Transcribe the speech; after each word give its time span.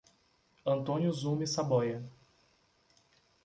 Antônio 0.65 1.11
Zume 1.13 1.45
Saboia 1.45 2.03